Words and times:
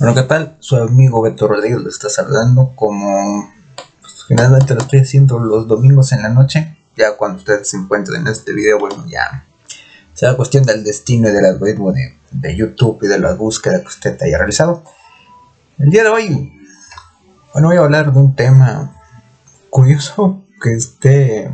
Bueno, 0.00 0.14
¿qué 0.14 0.22
tal? 0.22 0.56
Su 0.60 0.76
amigo 0.76 1.20
Beto 1.20 1.46
Rodríguez 1.46 1.82
lo 1.82 1.90
está 1.90 2.08
saludando 2.08 2.72
como 2.74 3.52
pues, 4.00 4.24
generalmente 4.26 4.74
lo 4.74 4.80
estoy 4.80 5.00
haciendo 5.00 5.38
los 5.38 5.68
domingos 5.68 6.12
en 6.12 6.22
la 6.22 6.30
noche. 6.30 6.78
Ya 6.96 7.18
cuando 7.18 7.36
ustedes 7.36 7.68
se 7.68 7.76
encuentren 7.76 8.22
en 8.22 8.28
este 8.28 8.54
video, 8.54 8.78
bueno, 8.78 9.04
ya 9.06 9.44
será 10.14 10.38
cuestión 10.38 10.64
del 10.64 10.84
destino 10.84 11.28
y 11.28 11.32
del 11.32 11.44
algoritmo 11.44 11.92
de, 11.92 12.16
de 12.30 12.56
YouTube 12.56 13.00
y 13.02 13.08
de 13.08 13.18
la 13.18 13.34
búsqueda 13.34 13.82
que 13.82 13.88
usted 13.88 14.22
haya 14.22 14.38
realizado. 14.38 14.84
El 15.78 15.90
día 15.90 16.02
de 16.02 16.08
hoy, 16.08 16.50
bueno, 17.52 17.68
voy 17.68 17.76
a 17.76 17.80
hablar 17.80 18.10
de 18.10 18.18
un 18.20 18.34
tema 18.34 18.96
curioso 19.68 20.42
que 20.62 20.76
esté 20.76 21.50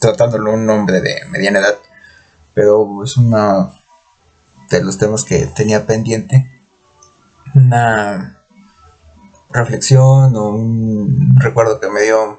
tratándolo 0.00 0.52
un 0.52 0.68
hombre 0.68 1.00
de 1.00 1.20
mediana 1.30 1.60
edad, 1.60 1.76
pero 2.54 3.04
es 3.04 3.16
uno 3.16 3.72
de 4.68 4.82
los 4.82 4.98
temas 4.98 5.22
que 5.22 5.46
tenía 5.46 5.86
pendiente 5.86 6.55
una 7.56 8.42
reflexión 9.50 10.36
o 10.36 10.50
un 10.50 11.36
recuerdo 11.40 11.80
que 11.80 11.88
me 11.88 12.02
dio 12.02 12.38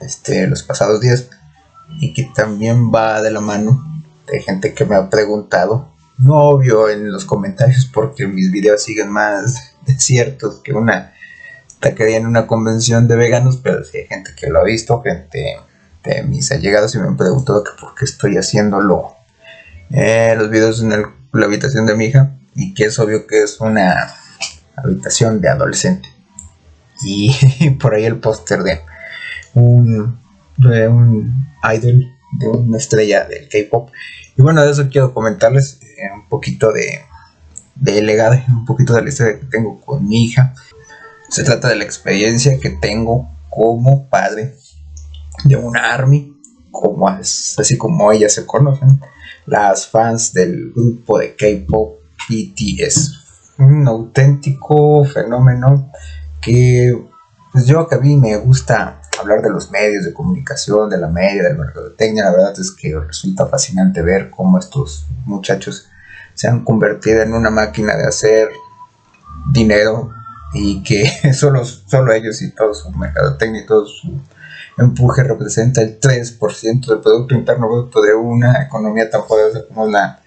este, 0.00 0.46
los 0.46 0.62
pasados 0.62 1.00
días 1.00 1.28
y 2.00 2.12
que 2.12 2.30
también 2.34 2.92
va 2.92 3.22
de 3.22 3.30
la 3.30 3.40
mano 3.40 3.84
de 4.26 4.42
gente 4.42 4.74
que 4.74 4.84
me 4.84 4.96
ha 4.96 5.08
preguntado. 5.08 5.88
No 6.18 6.34
obvio 6.36 6.88
en 6.90 7.10
los 7.10 7.24
comentarios 7.24 7.86
porque 7.92 8.26
mis 8.26 8.50
videos 8.50 8.82
siguen 8.82 9.10
más 9.10 9.74
desiertos 9.86 10.60
que 10.62 10.72
una 10.72 11.14
taquería 11.80 12.18
en 12.18 12.26
una 12.26 12.46
convención 12.46 13.08
de 13.08 13.16
veganos, 13.16 13.58
pero 13.58 13.84
sí 13.84 13.98
hay 13.98 14.06
gente 14.06 14.32
que 14.36 14.48
lo 14.48 14.60
ha 14.60 14.64
visto, 14.64 15.02
gente 15.02 15.56
de 16.04 16.22
mis 16.22 16.52
allegados 16.52 16.94
y 16.94 16.98
me 16.98 17.06
han 17.06 17.16
preguntado 17.16 17.64
que 17.64 17.72
por 17.80 17.94
qué 17.94 18.04
estoy 18.04 18.36
haciéndolo 18.36 19.14
eh, 19.90 20.34
los 20.36 20.50
videos 20.50 20.82
en 20.82 20.90
la 20.90 21.44
habitación 21.44 21.86
de 21.86 21.96
mi 21.96 22.06
hija 22.06 22.32
y 22.54 22.74
que 22.74 22.84
es 22.84 22.98
obvio 22.98 23.26
que 23.26 23.42
es 23.42 23.60
una 23.60 24.06
habitación 24.76 25.40
de 25.40 25.48
adolescente. 25.48 26.08
Y 27.02 27.70
por 27.80 27.94
ahí 27.94 28.04
el 28.04 28.18
póster 28.18 28.62
de 28.62 28.80
un, 29.54 30.18
de 30.56 30.88
un 30.88 31.48
idol, 31.74 32.06
de 32.38 32.48
una 32.48 32.78
estrella 32.78 33.24
del 33.24 33.48
K-pop. 33.48 33.90
Y 34.36 34.42
bueno, 34.42 34.62
de 34.64 34.70
eso 34.70 34.88
quiero 34.88 35.12
comentarles 35.12 35.80
eh, 35.82 36.12
un 36.14 36.28
poquito 36.28 36.72
de, 36.72 37.00
de 37.74 38.02
legado, 38.02 38.36
un 38.48 38.64
poquito 38.64 38.94
de 38.94 39.02
la 39.02 39.08
historia 39.08 39.40
que 39.40 39.46
tengo 39.46 39.80
con 39.80 40.06
mi 40.06 40.24
hija. 40.24 40.54
Se 41.28 41.42
trata 41.42 41.68
de 41.68 41.76
la 41.76 41.84
experiencia 41.84 42.58
que 42.60 42.70
tengo 42.70 43.28
como 43.50 44.08
padre 44.08 44.54
de 45.44 45.56
una 45.56 45.92
army, 45.92 46.36
como 46.70 47.08
así 47.08 47.76
como 47.78 48.12
ellas 48.12 48.34
se 48.34 48.46
conocen, 48.46 49.00
las 49.46 49.88
fans 49.88 50.32
del 50.32 50.72
grupo 50.72 51.18
de 51.18 51.34
K-pop 51.34 51.98
BTS 52.28 53.25
un 53.58 53.88
auténtico 53.88 55.04
fenómeno 55.04 55.90
que 56.40 57.06
pues 57.52 57.66
yo 57.66 57.88
que 57.88 57.94
a 57.94 57.98
mí 57.98 58.16
me 58.16 58.36
gusta 58.36 59.00
hablar 59.18 59.40
de 59.40 59.50
los 59.50 59.70
medios 59.70 60.04
de 60.04 60.12
comunicación, 60.12 60.90
de 60.90 60.98
la 60.98 61.08
media, 61.08 61.42
del 61.42 61.56
mercadotecnia, 61.56 62.24
la 62.24 62.32
verdad 62.32 62.60
es 62.60 62.70
que 62.70 62.98
resulta 62.98 63.46
fascinante 63.46 64.02
ver 64.02 64.28
cómo 64.30 64.58
estos 64.58 65.06
muchachos 65.24 65.88
se 66.34 66.48
han 66.48 66.64
convertido 66.64 67.22
en 67.22 67.32
una 67.32 67.48
máquina 67.48 67.96
de 67.96 68.06
hacer 68.06 68.50
dinero 69.50 70.10
y 70.52 70.82
que 70.82 71.06
solo, 71.32 71.64
solo 71.64 72.12
ellos 72.12 72.42
y 72.42 72.50
todo 72.52 72.74
su 72.74 72.90
mercadotecnia 72.90 73.62
y 73.62 73.66
todo 73.66 73.86
su 73.86 74.20
empuje 74.78 75.22
representa 75.22 75.80
el 75.80 75.98
3% 75.98 76.86
del 76.86 77.00
Producto 77.00 77.34
Interno 77.34 77.68
Bruto 77.68 78.02
de 78.02 78.14
una 78.14 78.62
economía 78.62 79.08
tan 79.08 79.26
poderosa 79.26 79.66
como 79.66 79.86
la 79.86 80.20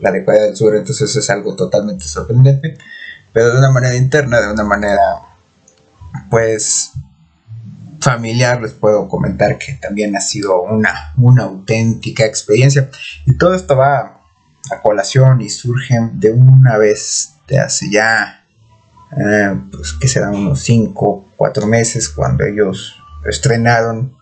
la 0.00 0.12
de 0.12 0.24
Corea 0.24 0.44
del 0.44 0.56
Sur, 0.56 0.76
entonces 0.76 1.14
es 1.14 1.30
algo 1.30 1.56
totalmente 1.56 2.04
sorprendente, 2.04 2.78
pero 3.32 3.52
de 3.52 3.58
una 3.58 3.70
manera 3.70 3.94
interna, 3.96 4.40
de 4.40 4.52
una 4.52 4.64
manera 4.64 5.00
pues 6.30 6.92
familiar, 8.00 8.62
les 8.62 8.72
puedo 8.72 9.08
comentar 9.08 9.58
que 9.58 9.74
también 9.74 10.16
ha 10.16 10.20
sido 10.20 10.62
una, 10.62 11.12
una 11.16 11.44
auténtica 11.44 12.24
experiencia. 12.24 12.90
Y 13.26 13.36
todo 13.36 13.54
esto 13.54 13.76
va 13.76 14.20
a 14.70 14.82
colación 14.82 15.40
y 15.40 15.48
surge 15.48 15.98
de 16.12 16.30
una 16.30 16.76
vez 16.78 17.30
de 17.48 17.58
hace 17.58 17.90
ya, 17.90 18.44
eh, 19.16 19.58
pues 19.70 19.94
que 19.94 20.08
serán 20.08 20.34
unos 20.34 20.60
5, 20.60 21.28
4 21.36 21.66
meses, 21.66 22.08
cuando 22.08 22.44
ellos 22.44 22.96
estrenaron 23.28 24.16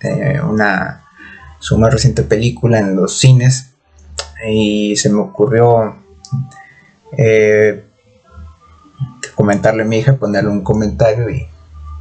eh, 0.00 0.40
una, 0.40 1.04
su 1.60 1.78
más 1.78 1.92
reciente 1.92 2.22
película 2.22 2.78
en 2.78 2.96
los 2.96 3.18
cines 3.18 3.73
y 4.46 4.96
se 4.96 5.10
me 5.10 5.20
ocurrió 5.20 5.96
eh, 7.16 7.84
comentarle 9.34 9.82
a 9.82 9.86
mi 9.86 9.98
hija, 9.98 10.16
ponerle 10.16 10.50
un 10.50 10.62
comentario 10.62 11.30
y 11.30 11.48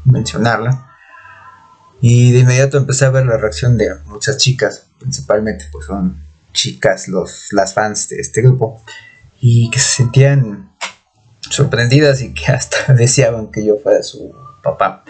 mencionarla. 0.05 0.89
Y 2.01 2.33
de 2.33 2.39
inmediato 2.39 2.77
empecé 2.77 3.05
a 3.05 3.11
ver 3.11 3.25
la 3.25 3.37
reacción 3.37 3.77
de 3.77 3.95
muchas 4.05 4.37
chicas, 4.37 4.87
principalmente 4.99 5.65
pues 5.71 5.85
son 5.85 6.21
chicas 6.51 7.07
los, 7.07 7.47
las 7.51 7.73
fans 7.73 8.09
de 8.09 8.17
este 8.17 8.41
grupo, 8.41 8.81
y 9.39 9.69
que 9.69 9.79
se 9.79 10.03
sentían 10.03 10.69
sorprendidas 11.49 12.21
y 12.21 12.33
que 12.33 12.45
hasta 12.51 12.93
deseaban 12.93 13.51
que 13.51 13.65
yo 13.65 13.77
fuera 13.77 14.03
su 14.03 14.33
papá 14.61 15.03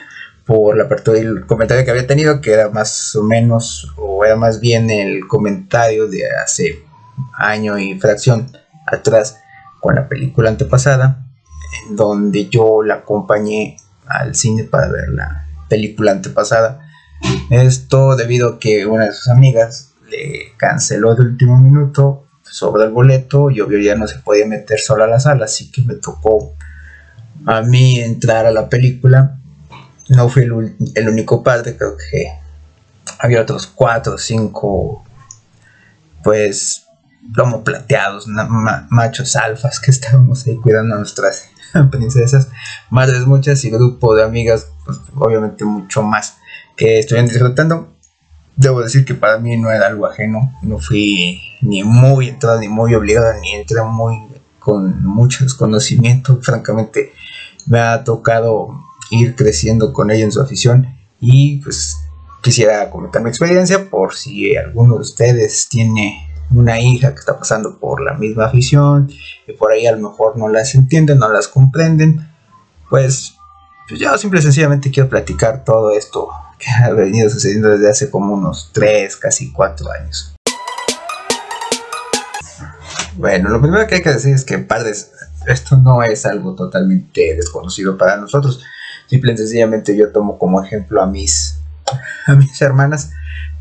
por 0.46 0.76
la 0.76 0.84
apertura 0.84 1.20
y 1.20 1.22
el 1.22 1.46
comentario 1.46 1.86
que 1.86 1.92
había 1.92 2.06
tenido, 2.06 2.42
que 2.42 2.52
era 2.52 2.70
más 2.70 3.16
o 3.16 3.24
menos, 3.24 3.94
o 3.98 4.26
era 4.26 4.36
más 4.36 4.60
bien 4.60 4.90
el 4.90 5.26
comentario 5.28 6.08
de 6.08 6.30
hace 6.32 6.84
año 7.38 7.78
y 7.78 8.00
fracción 8.00 8.52
atrás 8.88 9.40
con 9.80 9.96
la 9.96 10.08
película 10.08 10.50
antepasada, 10.50 11.26
en 11.88 11.96
donde 11.96 12.50
yo 12.50 12.84
la 12.84 12.96
acompañé 12.96 13.78
al 14.08 14.36
cine 14.36 14.64
para 14.64 14.88
ver 14.88 15.10
la 15.10 15.48
película 15.70 16.12
antepasada. 16.12 16.80
Esto 17.50 18.16
debido 18.16 18.50
a 18.50 18.60
que 18.60 18.86
una 18.86 19.06
de 19.06 19.14
sus 19.14 19.30
amigas 19.30 19.94
le 20.10 20.54
canceló 20.58 21.16
de 21.16 21.24
último 21.24 21.58
minuto 21.58 22.28
sobre 22.44 22.84
el 22.84 22.92
boleto 22.92 23.50
y 23.50 23.62
obvio 23.62 23.80
ya 23.80 23.96
no 23.96 24.08
se 24.08 24.20
podía 24.20 24.46
meter 24.46 24.80
sola 24.80 25.06
a 25.06 25.08
la 25.08 25.20
sala, 25.20 25.46
así 25.46 25.72
que 25.72 25.82
me 25.82 25.96
tocó 25.96 26.54
a 27.46 27.62
mí 27.62 28.00
entrar 28.00 28.46
a 28.46 28.52
la 28.52 28.70
película. 28.70 29.40
No 30.10 30.30
fui 30.30 30.44
el, 30.44 30.76
el 30.96 31.10
único 31.10 31.44
padre, 31.44 31.76
creo 31.78 31.96
que 31.98 32.28
había 33.20 33.42
otros 33.42 33.68
cuatro 33.68 34.16
o 34.16 34.18
cinco 34.18 35.04
pues 36.24 36.88
lomo 37.36 37.64
plateados, 37.64 38.28
machos 38.90 39.36
alfas 39.36 39.80
que 39.80 39.92
estábamos 39.92 40.46
ahí 40.46 40.58
cuidando 40.58 40.96
a 40.96 40.98
nuestras 40.98 41.50
princesas, 41.92 42.50
madres 42.90 43.26
muchas 43.26 43.64
y 43.66 43.70
grupo 43.70 44.16
de 44.16 44.24
amigas, 44.24 44.68
pues 44.86 45.00
obviamente 45.16 45.66
mucho 45.66 46.04
más 46.04 46.38
que 46.76 47.00
estuvieron 47.00 47.30
disfrutando. 47.30 47.90
Debo 48.56 48.84
decir 48.84 49.04
que 49.04 49.16
para 49.16 49.40
mí 49.40 49.58
no 49.58 49.72
era 49.72 49.88
algo 49.88 50.06
ajeno, 50.06 50.60
no 50.62 50.78
fui 50.78 51.42
ni 51.62 51.84
muy 51.84 52.30
entrado 52.30 52.60
ni 52.60 52.68
muy 52.68 52.94
obligado, 52.94 53.34
ni 53.42 53.54
entré 53.54 53.82
muy 53.82 54.22
con 54.60 55.04
mucho 55.04 55.44
desconocimiento, 55.44 56.40
francamente 56.42 57.12
me 57.66 57.80
ha 57.80 58.04
tocado 58.04 58.82
ir 59.12 59.36
creciendo 59.36 59.92
con 59.92 60.12
ella 60.12 60.24
en 60.24 60.32
su 60.32 60.42
afición 60.42 60.88
y 61.20 61.62
pues 61.62 61.98
quisiera 62.42 62.90
comentar 62.90 63.22
mi 63.24 63.30
experiencia 63.30 63.90
por 63.90 64.16
si 64.16 64.56
alguno 64.56 64.96
de 64.96 65.02
ustedes 65.02 65.68
tiene 65.70 66.33
una 66.54 66.80
hija 66.80 67.14
que 67.14 67.20
está 67.20 67.38
pasando 67.38 67.80
por 67.80 68.02
la 68.02 68.14
misma 68.14 68.46
afición 68.46 69.10
y 69.48 69.54
por 69.54 69.72
ahí 69.72 69.88
a 69.88 69.96
lo 69.96 70.10
mejor 70.10 70.38
no 70.38 70.48
las 70.50 70.76
entienden, 70.76 71.20
no 71.20 71.30
las 71.30 71.48
comprenden, 71.48 72.30
pues, 72.90 73.36
pues 73.88 74.00
yo 74.00 74.16
simple 74.18 74.40
y 74.40 74.44
sencillamente 74.44 74.92
quiero 74.92 75.10
platicar 75.10 75.64
todo 75.64 75.92
esto 75.92 76.30
que 76.60 76.70
ha 76.70 76.92
venido 76.92 77.30
sucediendo 77.30 77.70
desde 77.70 77.90
hace 77.90 78.10
como 78.10 78.34
unos 78.34 78.70
3, 78.74 79.18
casi 79.18 79.52
4 79.52 79.92
años. 79.92 80.36
Bueno, 83.16 83.50
lo 83.50 83.62
primero 83.62 83.86
que 83.88 83.96
hay 83.96 84.02
que 84.02 84.14
decir 84.14 84.34
es 84.34 84.44
que 84.44 84.58
padres, 84.60 85.12
esto 85.48 85.78
no 85.78 86.04
es 86.04 86.26
algo 86.26 86.56
totalmente 86.56 87.36
desconocido 87.36 87.98
para 87.98 88.18
nosotros. 88.18 88.64
Simple 89.08 89.34
y 89.34 89.38
sencillamente 89.38 89.96
yo 89.96 90.12
tomo 90.12 90.40
como 90.40 90.64
ejemplo 90.64 91.02
a 91.02 91.08
mis, 91.08 91.60
a 92.26 92.34
mis 92.34 92.60
hermanas. 92.62 93.12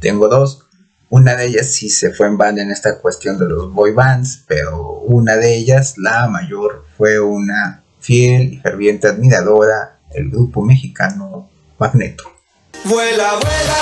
Tengo 0.01 0.29
dos, 0.29 0.67
una 1.13 1.37
de 1.37 1.45
ellas 1.45 1.67
sí 1.67 1.91
se 1.91 2.15
fue 2.15 2.27
en 2.27 2.39
banda 2.39 2.63
en 2.63 2.71
esta 2.71 2.99
cuestión 2.99 3.39
de 3.39 3.47
los 3.47 3.71
boy 3.71 3.93
bands, 3.93 4.45
pero 4.49 4.93
una 5.01 5.37
de 5.37 5.55
ellas, 5.55 5.99
la 5.99 6.27
mayor, 6.27 6.87
fue 6.97 7.21
una 7.21 7.83
fiel 8.01 8.55
y 8.55 8.57
ferviente 8.61 9.09
admiradora 9.09 9.99
del 10.15 10.31
grupo 10.31 10.63
mexicano 10.63 11.51
Magneto. 11.79 12.25
Vuela, 12.87 13.35
vuela. 13.35 13.77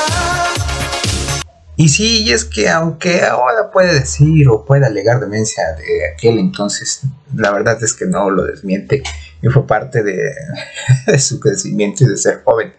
Y 1.77 1.89
sí, 1.91 2.25
y 2.25 2.33
es 2.33 2.45
que 2.45 2.69
aunque 2.69 3.23
ahora 3.23 3.71
puede 3.71 4.01
decir 4.01 4.49
o 4.49 4.65
puede 4.65 4.85
alegar 4.85 5.21
demencia 5.21 5.63
de 5.77 6.13
aquel 6.13 6.37
entonces, 6.37 7.03
la 7.33 7.53
verdad 7.53 7.81
es 7.81 7.93
que 7.93 8.07
no 8.07 8.29
lo 8.29 8.43
desmiente 8.43 9.05
y 9.41 9.49
fue 9.51 9.69
parte 9.69 10.03
de, 10.03 10.35
de 11.07 11.19
su 11.21 11.39
crecimiento 11.39 12.03
y 12.03 12.09
de 12.09 12.17
ser 12.17 12.43
joven. 12.43 12.73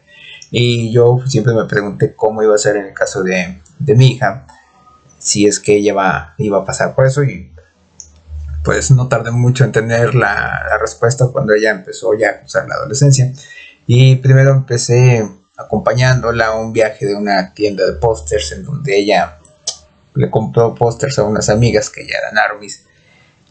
Y 0.51 0.91
yo 0.91 1.19
siempre 1.27 1.53
me 1.53 1.65
pregunté 1.65 2.13
cómo 2.15 2.43
iba 2.43 2.53
a 2.53 2.59
ser 2.59 2.75
en 2.75 2.87
el 2.87 2.93
caso 2.93 3.23
de, 3.23 3.61
de 3.79 3.95
mi 3.95 4.07
hija, 4.07 4.45
si 5.17 5.47
es 5.47 5.59
que 5.59 5.77
ella 5.77 5.93
va, 5.93 6.35
iba 6.37 6.59
a 6.59 6.65
pasar 6.65 6.93
por 6.93 7.07
eso. 7.07 7.23
Y 7.23 7.53
pues 8.63 8.91
no 8.91 9.07
tardé 9.07 9.31
mucho 9.31 9.63
en 9.63 9.71
tener 9.71 10.13
la, 10.13 10.65
la 10.69 10.77
respuesta 10.77 11.27
cuando 11.31 11.53
ella 11.53 11.71
empezó 11.71 12.13
ya 12.13 12.41
a 12.41 12.45
usar 12.45 12.67
la 12.67 12.75
adolescencia. 12.75 13.31
Y 13.87 14.17
primero 14.17 14.51
empecé 14.51 15.27
acompañándola 15.57 16.47
a 16.47 16.59
un 16.59 16.73
viaje 16.73 17.05
de 17.05 17.15
una 17.15 17.53
tienda 17.53 17.85
de 17.85 17.93
pósters 17.93 18.51
en 18.51 18.63
donde 18.63 18.97
ella 18.97 19.37
le 20.13 20.29
compró 20.29 20.75
pósters 20.75 21.17
a 21.19 21.23
unas 21.23 21.49
amigas 21.49 21.89
que 21.89 22.05
ya 22.05 22.17
eran 22.17 22.37
armies 22.37 22.85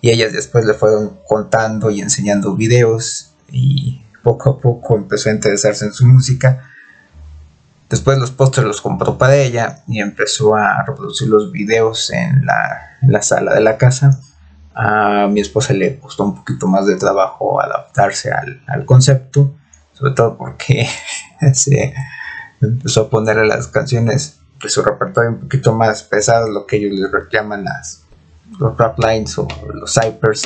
y 0.01 0.11
ellas 0.11 0.33
después 0.33 0.65
le 0.65 0.75
fueron 0.75 1.19
contando 1.27 1.91
y 1.91 2.01
enseñando 2.01 2.57
videos 2.57 3.33
y 3.51 4.03
poco 4.23 4.51
a 4.51 4.61
poco 4.61 4.97
empezó 4.97 5.29
a 5.29 5.33
interesarse 5.33 5.85
en 5.85 5.93
su 5.93 6.07
música. 6.07 6.70
Después 7.91 8.19
los 8.19 8.31
pósters 8.31 8.69
los 8.69 8.81
compró 8.81 9.19
para 9.19 9.35
ella 9.35 9.83
y 9.89 10.01
empezó 10.01 10.55
a 10.55 10.85
reproducir 10.87 11.27
los 11.27 11.51
videos 11.51 12.11
en 12.11 12.47
la, 12.47 13.21
sala 13.21 13.53
de 13.53 13.61
la 13.61 13.77
casa. 13.77 14.21
A 14.75 15.27
mi 15.29 15.41
esposa 15.41 15.75
le 15.75 15.99
costó 15.99 16.23
un 16.23 16.37
poquito 16.37 16.69
más 16.69 16.87
de 16.87 16.95
trabajo 16.95 17.61
adaptarse 17.61 18.31
al, 18.31 18.63
al 18.69 18.85
concepto, 18.85 19.57
sobre 19.93 20.13
todo 20.13 20.39
porque 20.39 20.89
se 21.53 21.93
empezó 22.61 23.03
a 23.03 23.11
ponerle 23.11 23.49
las 23.49 23.67
canciones 23.67 24.39
de 24.63 24.69
su 24.69 24.83
repertorio 24.83 25.31
un 25.31 25.41
poquito 25.41 25.75
más 25.75 26.05
pesadas, 26.05 26.49
lo 26.49 26.67
que 26.67 26.77
ellos 26.77 26.93
les 26.93 27.11
llaman 27.33 27.65
las, 27.65 28.05
los 28.61 28.79
rap 28.79 29.01
lines 29.01 29.37
o 29.37 29.49
los 29.75 29.93
cypers. 29.93 30.45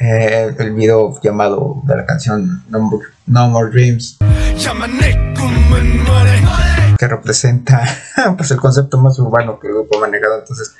Eh, 0.00 0.56
el 0.58 0.72
video 0.72 1.14
llamado 1.22 1.82
de 1.84 1.96
la 1.96 2.04
canción 2.04 2.64
No, 2.68 3.48
More 3.48 3.70
Dreams 3.70 4.18
que 6.98 7.08
representa 7.08 7.82
pues 8.36 8.50
el 8.50 8.58
concepto 8.58 8.98
más 8.98 9.18
urbano 9.18 9.58
que 9.58 9.68
el 9.68 9.74
grupo 9.74 9.98
ha 9.98 10.00
manejado. 10.00 10.38
Entonces 10.38 10.74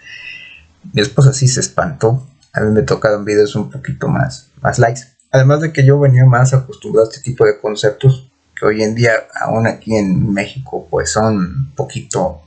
mi 0.93 1.03
esposa 1.03 1.33
sí 1.33 1.49
se 1.49 1.61
espantó. 1.61 2.27
A 2.53 2.61
mí 2.61 2.71
me 2.71 2.83
tocaron 2.83 3.25
videos 3.25 3.55
un 3.57 3.71
poquito 3.71 4.09
más 4.09 4.51
más 4.61 4.79
likes. 4.79 5.03
Además 5.31 5.61
de 5.61 5.73
que 5.73 5.85
yo 5.85 5.99
venía 5.99 6.25
más 6.27 6.55
acostumbrado 6.55 7.09
a 7.09 7.11
este 7.11 7.23
tipo 7.23 7.45
de 7.45 7.59
conceptos 7.59 8.31
hoy 8.63 8.83
en 8.83 8.95
día, 8.95 9.13
aún 9.41 9.67
aquí 9.67 9.97
en 9.97 10.33
México, 10.33 10.87
pues 10.89 11.11
son 11.11 11.37
un 11.37 11.73
poquito 11.75 12.43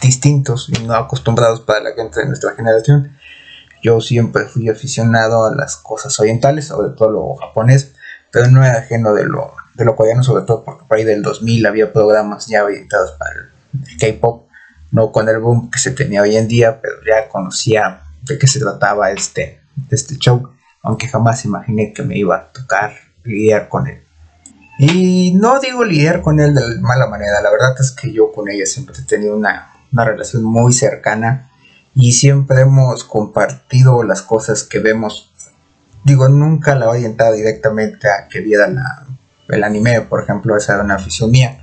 distintos 0.00 0.68
y 0.68 0.82
no 0.84 0.94
acostumbrados 0.94 1.60
para 1.60 1.80
la 1.80 1.92
gente 1.94 2.20
de 2.20 2.26
nuestra 2.26 2.54
generación. 2.54 3.16
Yo 3.82 4.00
siempre 4.00 4.44
fui 4.44 4.68
aficionado 4.68 5.44
a 5.44 5.54
las 5.54 5.76
cosas 5.76 6.18
orientales, 6.20 6.68
sobre 6.68 6.90
todo 6.90 7.10
lo 7.10 7.34
japonés, 7.34 7.92
pero 8.30 8.48
no 8.48 8.64
era 8.64 8.78
ajeno 8.78 9.12
de 9.14 9.24
lo, 9.24 9.54
coreano, 9.96 10.22
sobre 10.22 10.44
todo 10.44 10.64
porque 10.64 10.84
por 10.86 10.96
ahí 10.96 11.04
del 11.04 11.22
2000 11.22 11.66
había 11.66 11.92
programas 11.92 12.46
ya 12.46 12.64
orientados 12.64 13.12
para 13.12 13.32
el 13.32 13.96
K-pop, 13.98 14.46
no 14.90 15.12
con 15.12 15.28
el 15.28 15.38
boom 15.38 15.70
que 15.70 15.78
se 15.78 15.90
tenía 15.92 16.22
hoy 16.22 16.36
en 16.36 16.48
día, 16.48 16.80
pero 16.80 16.94
ya 17.06 17.28
conocía 17.28 18.02
de 18.22 18.38
qué 18.38 18.46
se 18.46 18.60
trataba 18.60 19.10
este, 19.10 19.60
este 19.90 20.16
show, 20.16 20.50
aunque 20.82 21.08
jamás 21.08 21.44
imaginé 21.44 21.92
que 21.92 22.02
me 22.02 22.16
iba 22.16 22.36
a 22.36 22.52
tocar 22.52 22.92
lidiar 23.24 23.68
con 23.68 23.86
él. 23.86 24.02
Y 24.78 25.32
no 25.34 25.60
digo 25.60 25.84
lidiar 25.84 26.22
con 26.22 26.40
él 26.40 26.54
de 26.54 26.80
mala 26.80 27.06
manera, 27.06 27.40
la 27.40 27.50
verdad 27.50 27.74
es 27.78 27.92
que 27.92 28.12
yo 28.12 28.32
con 28.32 28.48
ella 28.48 28.66
siempre 28.66 28.96
he 28.98 29.04
tenido 29.04 29.36
una, 29.36 29.68
relación 29.92 30.42
muy 30.42 30.72
cercana 30.72 31.50
y 31.94 32.12
siempre 32.12 32.62
hemos 32.62 33.04
compartido 33.04 34.02
las 34.02 34.22
cosas 34.22 34.62
que 34.62 34.78
vemos. 34.78 35.30
Digo, 36.04 36.28
nunca 36.28 36.74
la 36.74 36.86
he 36.86 36.88
orientado 36.88 37.34
directamente 37.34 38.08
a 38.08 38.26
que 38.28 38.40
viera 38.40 38.66
el 39.54 39.64
anime, 39.64 40.00
por 40.02 40.22
ejemplo, 40.22 40.56
esa 40.56 40.74
era 40.74 40.84
una 40.84 40.96
afición 40.96 41.30
mía. 41.30 41.58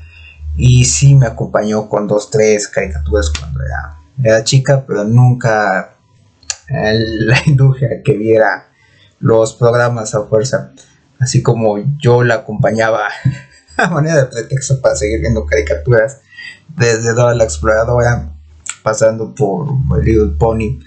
Y 0.56 0.86
sí 0.86 1.16
me 1.16 1.28
acompañó 1.28 1.88
con 1.90 2.08
dos, 2.08 2.30
tres 2.30 2.68
caricaturas 2.68 3.32
cuando 3.38 3.62
era, 3.62 3.98
era 4.24 4.44
chica, 4.44 4.84
pero 4.86 5.04
nunca 5.04 5.96
la 6.70 7.42
induje 7.46 7.86
a 7.86 8.04
que 8.04 8.18
viera 8.18 8.68
los 9.20 9.54
programas 9.54 10.16
a 10.16 10.24
fuerza 10.24 10.72
así 11.20 11.44
como 11.44 11.78
yo 12.02 12.24
la 12.24 12.36
acompañaba 12.36 13.10
a 13.78 13.90
manera 13.90 14.18
de 14.18 14.26
pretexto 14.26 14.82
para 14.82 14.96
seguir 14.96 15.20
viendo 15.22 15.46
caricaturas 15.46 16.22
desde 16.76 17.14
Dora 17.14 17.36
la 17.36 17.44
Exploradora, 17.44 18.30
pasando 18.84 19.34
por 19.34 19.68
Little 20.04 20.36
Pony, 20.38 20.80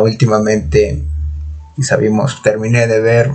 últimamente, 0.00 1.04
y 1.76 1.82
sabemos, 1.82 2.42
terminé 2.42 2.86
de 2.86 3.00
ver 3.00 3.30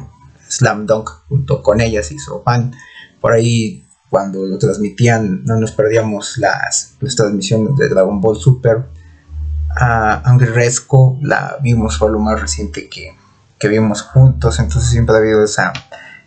Slam 0.50 0.86
Dunk 0.86 1.10
junto 1.28 1.62
con 1.62 1.82
ellas, 1.82 2.12
hizo 2.12 2.42
fan. 2.44 2.74
Por 3.22 3.34
ahí, 3.34 3.84
cuando 4.10 4.46
lo 4.46 4.58
transmitían, 4.58 5.44
no 5.46 5.60
nos 5.60 5.72
perdíamos 5.72 6.38
las, 6.38 6.96
transmisiones 7.16 7.76
de 7.78 7.90
Dragon 7.90 8.22
Ball 8.22 8.38
Super. 8.38 8.86
A 9.80 10.22
Angry 10.30 10.48
Resco 10.48 11.20
la 11.22 11.58
vimos, 11.62 11.98
fue 11.98 12.12
lo 12.12 12.20
más 12.20 12.40
reciente 12.40 12.90
que, 12.90 13.16
que 13.60 13.68
vimos 13.68 14.02
juntos, 14.02 14.60
entonces 14.60 14.90
siempre 14.90 15.16
ha 15.16 15.20
habido 15.20 15.44
esa 15.44 15.72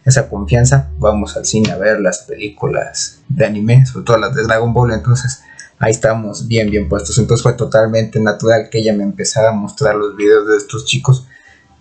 esa 0.05 0.29
confianza, 0.29 0.91
vamos 0.99 1.37
al 1.37 1.45
cine 1.45 1.73
a 1.73 1.77
ver 1.77 2.01
las 2.01 2.21
películas 2.21 3.21
de 3.29 3.47
anime, 3.47 3.85
sobre 3.87 4.05
todo 4.05 4.19
las 4.19 4.35
de 4.35 4.43
Dragon 4.45 4.73
Ball, 4.73 4.93
entonces 4.93 5.43
ahí 5.79 5.91
estamos 5.91 6.47
bien, 6.49 6.71
bien 6.71 6.89
puestos. 6.89 7.19
Entonces 7.19 7.43
fue 7.43 7.55
totalmente 7.55 8.21
natural 8.21 8.69
que 8.71 8.79
ella 8.79 8.95
me 8.95 9.03
empezara 9.03 9.51
a 9.51 9.53
mostrar 9.53 9.95
los 9.95 10.17
videos 10.17 10.47
de 10.49 10.57
estos 10.57 10.85
chicos 10.85 11.27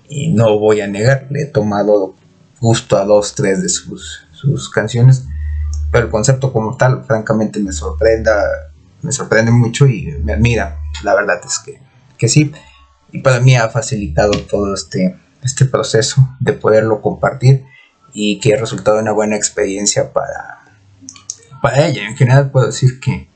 y 0.07 0.29
no 0.29 0.57
voy 0.59 0.81
a 0.81 0.87
negar, 0.87 1.27
le 1.29 1.43
he 1.43 1.45
tomado 1.45 2.15
gusto 2.59 2.97
a 2.97 3.05
dos, 3.05 3.35
tres 3.35 3.61
de 3.61 3.69
sus, 3.69 4.27
sus 4.31 4.69
canciones, 4.69 5.25
pero 5.91 6.05
el 6.05 6.11
concepto 6.11 6.51
como 6.53 6.77
tal, 6.77 7.03
francamente 7.05 7.59
me 7.59 7.71
sorprenda, 7.71 8.33
me 9.01 9.11
sorprende 9.11 9.51
mucho 9.51 9.87
y 9.87 10.13
me 10.23 10.33
admira, 10.33 10.79
la 11.03 11.15
verdad 11.15 11.39
es 11.45 11.59
que, 11.59 11.79
que 12.17 12.27
sí, 12.27 12.51
y 13.11 13.19
para 13.19 13.39
mí 13.39 13.55
ha 13.55 13.69
facilitado 13.69 14.31
todo 14.49 14.73
este, 14.73 15.17
este 15.43 15.65
proceso 15.65 16.35
de 16.39 16.53
poderlo 16.53 17.01
compartir 17.01 17.65
y 18.13 18.39
que 18.39 18.53
ha 18.53 18.59
resultado 18.59 18.99
una 18.99 19.11
buena 19.11 19.35
experiencia 19.35 20.13
para, 20.13 20.59
para 21.61 21.87
ella. 21.87 22.07
En 22.07 22.15
general 22.15 22.51
puedo 22.51 22.67
decir 22.67 22.99
que 22.99 23.29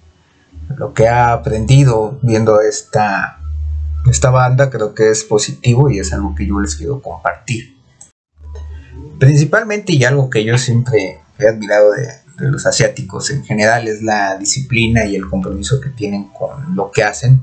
lo 0.77 0.93
que 0.93 1.07
ha 1.07 1.33
aprendido 1.33 2.19
viendo 2.21 2.61
esta, 2.61 3.39
esta 4.09 4.29
banda 4.29 4.69
creo 4.69 4.93
que 4.93 5.09
es 5.09 5.23
positivo 5.23 5.89
y 5.89 5.99
es 5.99 6.13
algo 6.13 6.35
que 6.35 6.47
yo 6.47 6.59
les 6.59 6.75
quiero 6.75 7.01
compartir. 7.01 7.77
Principalmente 9.23 9.93
y 9.93 10.03
algo 10.03 10.29
que 10.29 10.43
yo 10.43 10.57
siempre 10.57 11.21
he 11.39 11.47
admirado 11.47 11.93
de, 11.93 12.07
los 12.39 12.65
asiáticos 12.65 13.29
en 13.29 13.45
general 13.45 13.87
es 13.87 14.01
la 14.01 14.37
disciplina 14.37 15.05
y 15.05 15.15
el 15.15 15.29
compromiso 15.29 15.79
que 15.79 15.89
tienen 15.89 16.29
con 16.29 16.75
lo 16.75 16.91
que 16.91 17.03
hacen. 17.03 17.41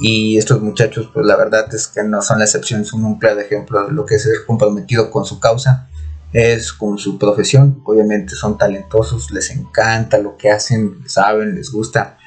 Y 0.00 0.38
estos 0.38 0.60
muchachos, 0.60 1.10
pues 1.14 1.24
la 1.24 1.36
verdad 1.36 1.72
es 1.72 1.86
que 1.86 2.02
no 2.02 2.20
son 2.20 2.38
la 2.38 2.46
excepción, 2.46 2.84
son 2.84 3.04
un 3.04 3.18
claro 3.18 3.38
ejemplo 3.40 3.86
de 3.86 3.92
lo 3.92 4.04
que 4.04 4.16
es 4.16 4.24
ser 4.24 4.44
comprometido 4.44 5.10
con 5.10 5.24
su 5.24 5.38
causa 5.38 5.88
es 6.34 6.72
con 6.72 6.98
su 6.98 7.16
profesión. 7.16 7.80
Obviamente 7.84 8.34
son 8.34 8.58
talentosos, 8.58 9.30
les 9.30 9.50
encanta 9.50 10.18
lo 10.18 10.36
que 10.36 10.50
hacen, 10.50 11.04
saben, 11.06 11.54
les 11.54 11.70
gusta, 11.70 12.18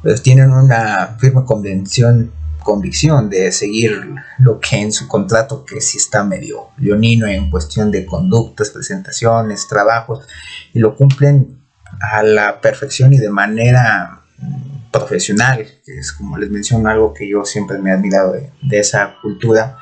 pero 0.00 0.18
tienen 0.22 0.52
una 0.52 1.16
firme 1.18 1.44
convención, 1.44 2.32
convicción 2.68 3.30
de 3.30 3.50
seguir 3.50 3.98
lo 4.38 4.60
que 4.60 4.76
en 4.76 4.92
su 4.92 5.08
contrato, 5.08 5.64
que 5.64 5.80
sí 5.80 5.96
está 5.96 6.22
medio 6.22 6.68
leonino 6.76 7.26
en 7.26 7.48
cuestión 7.48 7.90
de 7.90 8.04
conductas, 8.04 8.68
presentaciones, 8.68 9.66
trabajos, 9.66 10.26
y 10.74 10.78
lo 10.78 10.94
cumplen 10.94 11.62
a 11.98 12.22
la 12.22 12.60
perfección 12.60 13.14
y 13.14 13.16
de 13.16 13.30
manera 13.30 14.20
mm, 14.36 14.90
profesional, 14.92 15.66
que 15.82 15.98
es 15.98 16.12
como 16.12 16.36
les 16.36 16.50
menciono 16.50 16.90
algo 16.90 17.14
que 17.14 17.26
yo 17.26 17.46
siempre 17.46 17.78
me 17.78 17.88
he 17.88 17.94
admirado 17.94 18.34
de 18.34 18.78
esa 18.78 19.14
cultura 19.22 19.78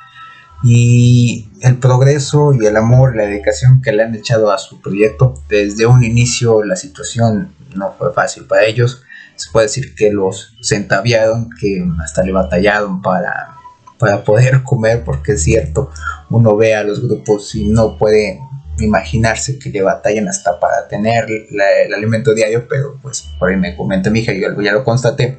y 0.62 1.49
el 1.62 1.78
progreso 1.78 2.52
y 2.52 2.66
el 2.66 2.76
amor 2.76 3.16
la 3.16 3.25
dedicación 3.25 3.83
que 3.83 3.90
le 3.90 4.05
han 4.05 4.14
echado 4.14 4.52
a 4.52 4.59
su 4.59 4.81
proyecto. 4.81 5.35
Desde 5.49 5.87
un 5.87 6.05
inicio 6.05 6.62
la 6.62 6.76
situación 6.76 7.52
no 7.75 7.97
fue 7.99 8.12
fácil 8.12 8.45
para 8.45 8.64
ellos. 8.64 9.02
Se 9.37 9.50
puede 9.50 9.66
decir 9.66 9.95
que 9.95 10.11
los 10.11 10.57
centaviaron, 10.62 11.50
que 11.61 11.85
hasta 12.02 12.23
le 12.23 12.33
batallaron 12.33 13.02
para, 13.02 13.57
para 13.99 14.25
poder 14.25 14.62
comer, 14.64 15.05
porque 15.05 15.33
es 15.33 15.43
cierto, 15.43 15.90
uno 16.31 16.57
ve 16.57 16.75
a 16.75 16.83
los 16.83 17.07
grupos 17.07 17.55
y 17.55 17.69
no 17.69 17.97
puede 17.97 18.40
imaginarse 18.78 19.59
que 19.59 19.71
le 19.71 19.83
batallan 19.83 20.28
hasta 20.28 20.61
para 20.61 20.87
tener 20.88 21.26
el 21.31 21.95
alimento 21.95 22.35
diario, 22.35 22.66
pero 22.69 22.99
pues 23.00 23.23
por 23.38 23.49
ahí 23.49 23.57
me 23.57 23.75
comenta 23.76 24.11
mi 24.11 24.21
hija 24.21 24.33
y 24.33 24.40
yo 24.43 24.61
ya 24.61 24.73
lo 24.73 24.85
constaté, 24.85 25.38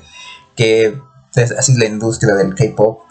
que 0.56 1.00
es 1.36 1.52
así 1.52 1.78
la 1.78 1.86
industria 1.86 2.34
del 2.34 2.56
K-Pop 2.56 3.02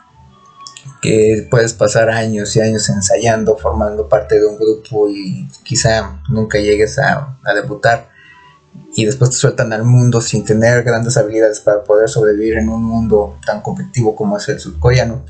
que 1.00 1.46
puedes 1.50 1.72
pasar 1.72 2.10
años 2.10 2.54
y 2.56 2.60
años 2.60 2.88
ensayando, 2.88 3.56
formando 3.56 4.08
parte 4.08 4.38
de 4.40 4.46
un 4.46 4.56
grupo 4.56 5.08
y 5.08 5.48
quizá 5.62 6.20
nunca 6.28 6.58
llegues 6.58 6.98
a, 6.98 7.38
debutar 7.54 8.08
y 8.94 9.04
después 9.04 9.30
te 9.30 9.36
sueltan 9.36 9.72
al 9.72 9.84
mundo 9.84 10.20
sin 10.20 10.44
tener 10.44 10.82
grandes 10.82 11.16
habilidades 11.16 11.60
para 11.60 11.84
poder 11.84 12.08
sobrevivir 12.08 12.58
en 12.58 12.68
un 12.68 12.82
mundo 12.82 13.38
tan 13.44 13.60
competitivo 13.60 14.16
como 14.16 14.38
es 14.38 14.48
el 14.48 14.58
surcoreano 14.58 15.24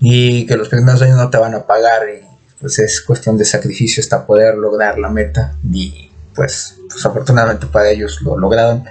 y 0.00 0.46
que 0.46 0.56
los 0.56 0.68
primeros 0.68 1.02
años 1.02 1.16
no 1.16 1.30
te 1.30 1.38
van 1.38 1.54
a 1.54 1.66
pagar 1.66 2.02
y 2.08 2.26
pues 2.60 2.78
es 2.78 3.00
cuestión 3.00 3.36
de 3.36 3.44
sacrificio 3.44 4.00
hasta 4.00 4.26
poder 4.26 4.54
lograr 4.54 4.98
la 4.98 5.08
meta 5.08 5.56
y 5.70 6.10
pues, 6.34 6.76
pues 6.88 7.04
afortunadamente 7.04 7.66
para 7.66 7.90
ellos 7.90 8.20
lo 8.22 8.38
lograron. 8.38 8.84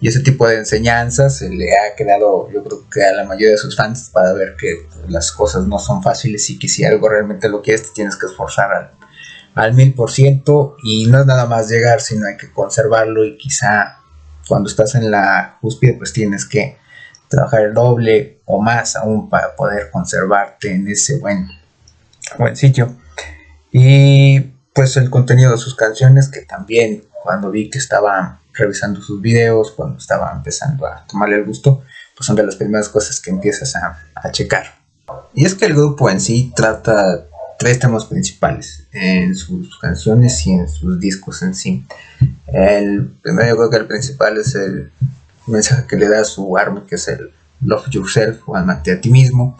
Y 0.00 0.08
ese 0.08 0.20
tipo 0.20 0.46
de 0.46 0.56
enseñanzas 0.56 1.38
se 1.38 1.48
le 1.48 1.72
ha 1.72 1.94
quedado 1.96 2.50
yo 2.50 2.62
creo 2.62 2.84
que 2.90 3.02
a 3.02 3.12
la 3.12 3.24
mayoría 3.24 3.52
de 3.52 3.58
sus 3.58 3.76
fans 3.76 4.10
para 4.12 4.32
ver 4.32 4.54
que 4.58 4.86
las 5.08 5.32
cosas 5.32 5.66
no 5.66 5.78
son 5.78 6.02
fáciles 6.02 6.48
y 6.50 6.58
que 6.58 6.68
si 6.68 6.84
algo 6.84 7.08
realmente 7.08 7.48
lo 7.48 7.62
quieres 7.62 7.92
tienes 7.92 8.16
que 8.16 8.26
esforzar 8.26 8.72
al, 8.72 8.90
al 9.54 9.74
mil 9.74 9.94
por 9.94 10.10
ciento 10.10 10.76
y 10.82 11.06
no 11.06 11.20
es 11.20 11.26
nada 11.26 11.46
más 11.46 11.68
llegar 11.68 12.00
sino 12.00 12.26
hay 12.26 12.36
que 12.36 12.50
conservarlo 12.52 13.24
y 13.24 13.36
quizá 13.36 13.98
cuando 14.48 14.68
estás 14.68 14.94
en 14.94 15.10
la 15.10 15.58
cúspide 15.60 15.94
pues 15.94 16.12
tienes 16.12 16.44
que 16.44 16.76
trabajar 17.28 17.62
el 17.62 17.74
doble 17.74 18.40
o 18.44 18.60
más 18.60 18.96
aún 18.96 19.30
para 19.30 19.54
poder 19.56 19.90
conservarte 19.90 20.72
en 20.72 20.88
ese 20.88 21.18
buen, 21.18 21.48
buen 22.38 22.56
sitio 22.56 22.94
y 23.70 24.40
pues 24.72 24.96
el 24.96 25.08
contenido 25.08 25.52
de 25.52 25.58
sus 25.58 25.74
canciones 25.74 26.28
que 26.28 26.42
también 26.42 27.04
cuando 27.22 27.50
vi 27.50 27.70
que 27.70 27.78
estaba 27.78 28.40
revisando 28.52 29.00
sus 29.00 29.20
videos, 29.20 29.72
cuando 29.72 29.98
estaba 29.98 30.32
empezando 30.32 30.86
a 30.86 31.04
tomarle 31.06 31.36
el 31.36 31.44
gusto, 31.44 31.82
pues 32.16 32.26
son 32.26 32.36
de 32.36 32.44
las 32.44 32.56
primeras 32.56 32.88
cosas 32.88 33.20
que 33.20 33.30
empiezas 33.30 33.74
a, 33.76 33.98
a 34.14 34.30
checar. 34.30 34.74
Y 35.34 35.44
es 35.44 35.54
que 35.54 35.66
el 35.66 35.74
grupo 35.74 36.10
en 36.10 36.20
sí 36.20 36.52
trata 36.54 37.26
tres 37.64 38.04
principales 38.04 38.84
en 38.92 39.34
sus 39.34 39.78
canciones 39.78 40.46
y 40.46 40.52
en 40.52 40.68
sus 40.68 41.00
discos 41.00 41.42
en 41.42 41.54
sí. 41.54 41.84
El 42.46 43.08
primero 43.22 43.48
yo 43.48 43.56
creo 43.56 43.70
que 43.70 43.76
el 43.78 43.86
principal 43.86 44.36
es 44.36 44.54
el 44.54 44.90
mensaje 45.46 45.86
que 45.88 45.96
le 45.96 46.08
da 46.08 46.20
a 46.20 46.24
su 46.24 46.56
arma, 46.58 46.84
que 46.86 46.96
es 46.96 47.08
el 47.08 47.30
Love 47.62 47.88
Yourself 47.88 48.46
o 48.46 48.56
amate 48.56 48.92
a 48.92 49.00
ti 49.00 49.10
mismo, 49.10 49.58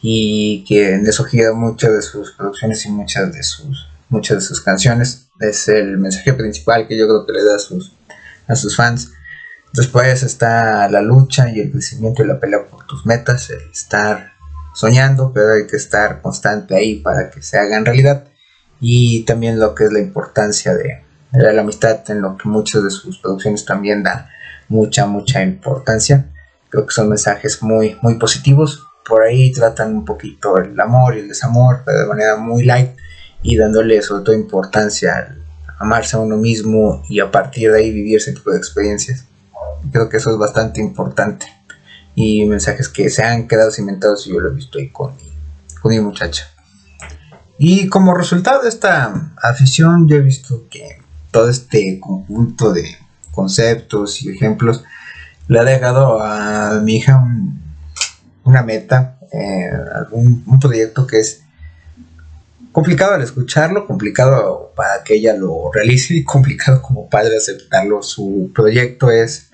y 0.00 0.64
que 0.66 0.94
en 0.94 1.06
eso 1.06 1.24
gira 1.24 1.52
muchas 1.52 1.92
de 1.92 2.02
sus 2.02 2.32
producciones 2.32 2.86
y 2.86 2.90
muchas 2.90 3.32
de 3.32 3.42
sus, 3.42 3.86
muchas 4.08 4.38
de 4.38 4.42
sus 4.42 4.60
canciones. 4.60 5.26
Es 5.38 5.68
el 5.68 5.98
mensaje 5.98 6.32
principal 6.32 6.88
que 6.88 6.96
yo 6.96 7.06
creo 7.06 7.26
que 7.26 7.32
le 7.32 7.44
da 7.44 7.56
a 7.56 7.58
sus, 7.58 7.92
a 8.48 8.56
sus 8.56 8.76
fans. 8.76 9.10
Después 9.74 10.22
está 10.22 10.88
la 10.88 11.02
lucha 11.02 11.50
y 11.50 11.60
el 11.60 11.70
crecimiento 11.70 12.22
y 12.22 12.26
la 12.26 12.40
pelea 12.40 12.66
por 12.66 12.86
tus 12.86 13.04
metas, 13.04 13.50
el 13.50 13.70
estar 13.70 14.31
soñando, 14.74 15.32
pero 15.32 15.54
hay 15.54 15.66
que 15.66 15.76
estar 15.76 16.20
constante 16.20 16.74
ahí 16.74 16.96
para 16.96 17.30
que 17.30 17.42
se 17.42 17.58
haga 17.58 17.76
en 17.76 17.84
realidad. 17.84 18.24
Y 18.80 19.24
también 19.24 19.60
lo 19.60 19.74
que 19.74 19.84
es 19.84 19.92
la 19.92 20.00
importancia 20.00 20.74
de, 20.74 21.02
la 21.32 21.60
amistad, 21.60 21.98
en 22.10 22.20
lo 22.20 22.36
que 22.36 22.48
muchas 22.48 22.82
de 22.84 22.90
sus 22.90 23.18
producciones 23.18 23.64
también 23.64 24.02
dan 24.02 24.26
mucha, 24.68 25.06
mucha 25.06 25.42
importancia. 25.42 26.26
Creo 26.68 26.86
que 26.86 26.92
son 26.92 27.08
mensajes 27.08 27.62
muy, 27.62 27.96
muy 28.02 28.14
positivos. 28.18 28.86
Por 29.06 29.22
ahí 29.22 29.52
tratan 29.52 29.94
un 29.94 30.04
poquito 30.04 30.58
el 30.58 30.78
amor 30.80 31.16
y 31.16 31.20
el 31.20 31.28
desamor, 31.28 31.82
pero 31.84 32.00
de 32.00 32.06
manera 32.06 32.36
muy 32.36 32.64
light 32.64 32.90
y 33.42 33.56
dándole 33.56 34.00
sobre 34.02 34.24
todo 34.24 34.34
importancia 34.34 35.16
al 35.16 35.42
amarse 35.78 36.16
a 36.16 36.20
uno 36.20 36.36
mismo 36.36 37.02
y 37.08 37.20
a 37.20 37.30
partir 37.30 37.72
de 37.72 37.78
ahí 37.78 37.90
vivir 37.90 38.18
ese 38.18 38.32
tipo 38.32 38.50
de 38.50 38.58
experiencias. 38.58 39.26
Creo 39.90 40.08
que 40.08 40.18
eso 40.18 40.30
es 40.30 40.38
bastante 40.38 40.80
importante 40.80 41.46
y 42.14 42.44
mensajes 42.44 42.88
que 42.88 43.10
se 43.10 43.22
han 43.22 43.48
quedado 43.48 43.70
cimentados 43.70 44.26
y 44.26 44.30
yo 44.30 44.40
lo 44.40 44.50
he 44.50 44.54
visto 44.54 44.78
ahí 44.78 44.88
con 44.88 45.16
mi, 45.16 45.32
con 45.80 45.90
mi 45.90 46.00
muchacha. 46.00 46.48
Y 47.58 47.88
como 47.88 48.14
resultado 48.14 48.62
de 48.62 48.68
esta 48.68 49.32
afición, 49.40 50.08
yo 50.08 50.16
he 50.16 50.20
visto 50.20 50.66
que 50.68 50.98
todo 51.30 51.48
este 51.48 51.98
conjunto 52.00 52.72
de 52.72 52.96
conceptos 53.30 54.22
y 54.22 54.30
ejemplos 54.30 54.84
le 55.48 55.60
ha 55.60 55.64
dejado 55.64 56.22
a 56.22 56.80
mi 56.82 56.96
hija 56.96 57.24
una 58.44 58.62
meta, 58.62 59.18
eh, 59.32 59.70
algún, 59.94 60.42
un 60.46 60.60
proyecto 60.60 61.06
que 61.06 61.20
es 61.20 61.42
complicado 62.72 63.14
al 63.14 63.22
escucharlo, 63.22 63.86
complicado 63.86 64.72
para 64.74 65.04
que 65.04 65.14
ella 65.14 65.34
lo 65.34 65.70
realice 65.72 66.14
y 66.14 66.24
complicado 66.24 66.82
como 66.82 67.08
padre 67.08 67.36
aceptarlo. 67.36 68.02
Su 68.02 68.50
proyecto 68.54 69.10
es 69.10 69.50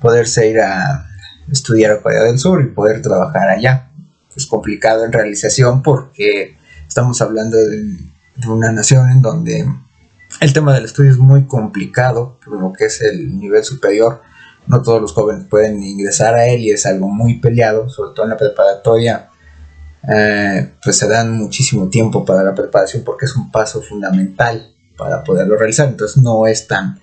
poderse 0.00 0.48
ir 0.48 0.60
a 0.60 1.11
estudiar 1.50 1.92
a 1.92 2.02
Corea 2.02 2.22
del 2.22 2.38
Sur 2.38 2.62
y 2.62 2.68
poder 2.68 3.02
trabajar 3.02 3.48
allá. 3.48 3.90
Es 4.36 4.46
complicado 4.46 5.04
en 5.04 5.12
realización 5.12 5.82
porque 5.82 6.56
estamos 6.88 7.20
hablando 7.20 7.56
de, 7.56 7.96
una 8.46 8.72
nación 8.72 9.10
en 9.10 9.22
donde 9.22 9.66
el 10.40 10.52
tema 10.52 10.74
del 10.74 10.86
estudio 10.86 11.10
es 11.10 11.18
muy 11.18 11.44
complicado, 11.44 12.38
por 12.44 12.58
lo 12.58 12.72
que 12.72 12.86
es 12.86 13.02
el 13.02 13.38
nivel 13.38 13.62
superior. 13.62 14.22
No 14.66 14.82
todos 14.82 15.00
los 15.00 15.12
jóvenes 15.12 15.46
pueden 15.48 15.82
ingresar 15.82 16.34
a 16.34 16.46
él 16.46 16.60
y 16.62 16.70
es 16.70 16.86
algo 16.86 17.08
muy 17.08 17.40
peleado, 17.40 17.88
sobre 17.88 18.14
todo 18.14 18.24
en 18.24 18.30
la 18.30 18.36
preparatoria. 18.36 19.28
Eh, 20.08 20.72
pues 20.82 20.96
se 20.96 21.08
dan 21.08 21.36
muchísimo 21.36 21.88
tiempo 21.88 22.24
para 22.24 22.42
la 22.42 22.54
preparación 22.54 23.04
porque 23.04 23.26
es 23.26 23.36
un 23.36 23.50
paso 23.50 23.82
fundamental 23.82 24.74
para 24.96 25.22
poderlo 25.22 25.56
realizar. 25.56 25.88
Entonces 25.88 26.22
no 26.22 26.46
es 26.46 26.66
tan 26.66 27.01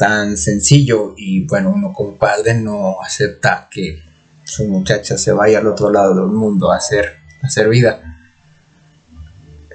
tan 0.00 0.38
sencillo 0.38 1.12
y 1.14 1.44
bueno, 1.44 1.74
uno 1.76 1.92
como 1.92 2.16
padre 2.16 2.54
no 2.54 3.02
acepta 3.02 3.68
que 3.70 4.02
su 4.44 4.66
muchacha 4.66 5.18
se 5.18 5.30
vaya 5.30 5.58
al 5.58 5.66
otro 5.66 5.92
lado 5.92 6.14
del 6.14 6.32
mundo 6.34 6.72
a 6.72 6.76
hacer, 6.78 7.18
hacer 7.42 7.68
vida. 7.68 8.00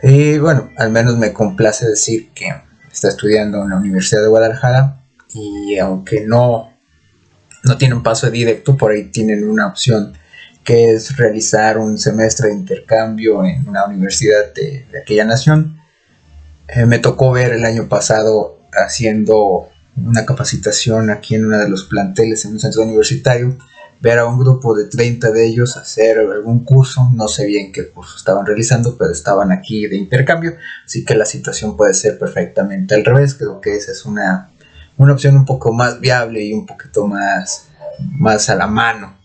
Y 0.02 0.40
bueno, 0.40 0.72
al 0.78 0.90
menos 0.90 1.16
me 1.16 1.32
complace 1.32 1.88
decir 1.88 2.32
que 2.34 2.52
está 2.92 3.10
estudiando 3.10 3.62
en 3.62 3.70
la 3.70 3.76
Universidad 3.76 4.24
de 4.24 4.30
Guadalajara 4.30 5.04
y 5.32 5.78
aunque 5.78 6.22
no, 6.26 6.74
no 7.64 7.78
tiene 7.78 7.94
un 7.94 8.02
paso 8.02 8.32
directo, 8.32 8.76
por 8.76 8.94
ahí 8.94 9.12
tienen 9.12 9.48
una 9.48 9.68
opción 9.68 10.18
que 10.64 10.90
es 10.90 11.16
realizar 11.18 11.78
un 11.78 12.00
semestre 12.00 12.48
de 12.48 12.56
intercambio 12.56 13.46
en 13.46 13.70
una 13.70 13.86
universidad 13.86 14.56
de, 14.56 14.88
aquella 15.00 15.26
nación. 15.26 15.80
Eh, 16.68 16.88
me 16.88 16.98
tocó 16.98 17.32
ver 17.32 17.52
el 17.54 17.64
año 17.64 17.88
pasado 17.88 18.60
haciendo 18.74 19.70
una 19.98 20.26
capacitación 20.26 21.10
aquí 21.10 21.36
en 21.36 21.46
uno 21.46 21.58
de 21.58 21.70
los 21.70 21.86
planteles 21.86 22.46
en 22.46 22.54
un 22.54 22.60
centro 22.60 22.84
universitario, 22.84 23.58
ver 24.02 24.20
a 24.20 24.26
un 24.26 24.38
grupo 24.38 24.76
de 24.76 24.86
30 24.86 25.32
de 25.32 25.46
ellos 25.46 25.78
hacer 25.78 26.20
algún 26.20 26.64
curso, 26.64 27.10
no 27.14 27.28
sé 27.28 27.46
bien 27.46 27.72
qué 27.72 27.90
curso 27.90 28.18
estaban 28.18 28.46
realizando, 28.46 28.98
pero 28.98 29.12
estaban 29.12 29.52
aquí 29.52 29.88
de 29.88 29.96
intercambio, 29.96 30.56
así 30.86 31.06
que 31.06 31.16
la 31.16 31.26
situación 31.26 31.78
puede 31.78 31.94
ser 31.94 32.20
perfectamente 32.20 32.94
al 32.94 33.06
revés, 33.06 33.36
creo 33.36 33.62
que 33.62 33.76
esa 33.76 33.92
es 33.92 34.06
una, 34.06 34.52
una 34.98 35.14
opción 35.14 35.36
un 35.38 35.46
poco 35.46 35.72
más 35.72 36.00
viable 36.00 36.44
y 36.44 36.54
un 36.54 36.66
poquito 36.66 37.08
más, 37.08 37.68
más 38.00 38.50
a 38.50 38.56
la 38.56 38.68
mano. 38.68 39.16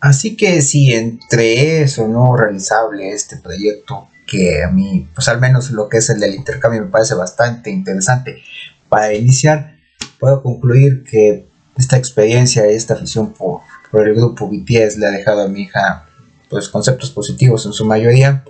Así 0.00 0.34
que 0.34 0.62
si 0.62 0.94
entre 0.94 1.82
eso 1.82 2.08
no 2.08 2.34
realizable 2.34 3.12
este 3.12 3.36
proyecto, 3.36 4.08
que 4.26 4.62
a 4.62 4.70
mí, 4.70 5.08
pues 5.14 5.28
al 5.28 5.40
menos 5.40 5.70
lo 5.72 5.88
que 5.88 5.98
es 5.98 6.08
el 6.08 6.20
del 6.20 6.34
intercambio 6.34 6.82
me 6.82 6.88
parece 6.88 7.14
bastante 7.14 7.68
interesante. 7.68 8.40
Para 8.88 9.12
iniciar, 9.12 9.79
puedo 10.20 10.42
concluir 10.42 11.02
que 11.02 11.46
esta 11.76 11.96
experiencia, 11.96 12.66
esta 12.66 12.94
afición 12.94 13.32
por, 13.32 13.62
el 13.92 14.14
grupo 14.14 14.48
BTS 14.48 14.98
le 14.98 15.06
ha 15.06 15.10
dejado 15.10 15.42
a 15.42 15.48
mi 15.48 15.62
hija 15.62 16.06
pues 16.48 16.68
conceptos 16.68 17.10
positivos 17.10 17.66
en 17.66 17.72
su 17.72 17.84
mayoría, 17.84 18.44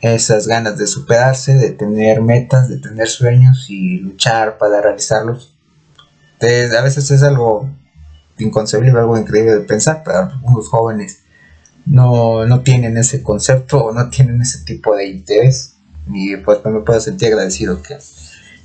esas 0.00 0.46
ganas 0.46 0.76
de 0.78 0.86
superarse, 0.86 1.54
de 1.54 1.70
tener 1.70 2.20
metas, 2.20 2.68
de 2.68 2.78
tener 2.78 3.08
sueños 3.08 3.66
y 3.68 3.98
luchar 3.98 4.58
para 4.58 4.80
realizarlos. 4.80 5.54
a 6.40 6.82
veces 6.82 7.10
es 7.10 7.22
algo 7.22 7.70
inconcebible, 8.38 8.98
algo 9.00 9.16
increíble 9.16 9.54
de 9.54 9.60
pensar, 9.60 10.02
pero 10.04 10.18
algunos 10.18 10.68
jóvenes 10.68 11.22
no, 11.86 12.46
no 12.46 12.60
tienen 12.60 12.96
ese 12.96 13.22
concepto 13.22 13.84
o 13.84 13.92
no 13.92 14.10
tienen 14.10 14.40
ese 14.40 14.64
tipo 14.64 14.94
de 14.94 15.06
interés 15.08 15.74
y 16.12 16.36
pues 16.36 16.58
me 16.64 16.80
puedo 16.80 17.00
sentir 17.00 17.28
agradecido 17.28 17.82
que 17.82 17.94